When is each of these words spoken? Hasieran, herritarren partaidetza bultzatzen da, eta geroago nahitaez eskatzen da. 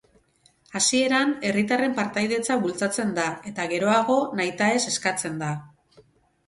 Hasieran, 0.79 1.35
herritarren 1.49 1.93
partaidetza 1.99 2.57
bultzatzen 2.65 3.13
da, 3.21 3.27
eta 3.53 3.67
geroago 3.77 4.19
nahitaez 4.41 4.83
eskatzen 4.95 5.39
da. 5.45 5.57